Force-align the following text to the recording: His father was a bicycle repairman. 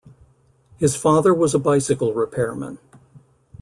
His 0.77 0.95
father 0.95 1.31
was 1.31 1.53
a 1.53 1.59
bicycle 1.59 2.15
repairman. 2.15 2.79